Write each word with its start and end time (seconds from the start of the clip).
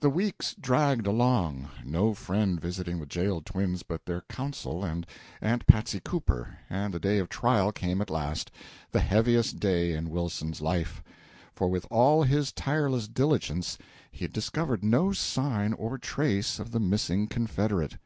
The 0.00 0.10
weeks 0.10 0.54
dragged 0.54 1.06
along, 1.06 1.70
no 1.82 2.12
friend 2.12 2.60
visiting 2.60 3.00
the 3.00 3.06
jailed 3.06 3.46
twins 3.46 3.82
but 3.82 4.04
their 4.04 4.20
counsel 4.28 4.84
and 4.84 5.06
Aunt 5.40 5.66
Patsy 5.66 5.98
Cooper, 5.98 6.58
and 6.68 6.92
the 6.92 7.00
day 7.00 7.16
of 7.18 7.30
trial 7.30 7.72
came 7.72 8.02
at 8.02 8.10
last 8.10 8.50
the 8.90 9.00
heaviest 9.00 9.58
day 9.58 9.94
in 9.94 10.10
Wilson's 10.10 10.60
life; 10.60 11.02
for 11.54 11.70
with 11.70 11.86
all 11.90 12.22
his 12.24 12.52
tireless 12.52 13.08
diligence 13.08 13.78
he 14.12 14.24
had 14.26 14.32
discovered 14.34 14.84
no 14.84 15.10
sign 15.10 15.72
or 15.72 15.96
trace 15.96 16.58
of 16.58 16.72
the 16.72 16.78
missing 16.80 17.26
confederate. 17.26 17.96